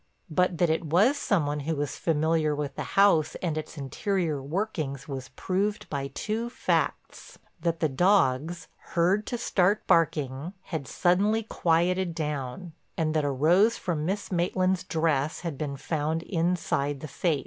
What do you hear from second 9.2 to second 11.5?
to start barking, had suddenly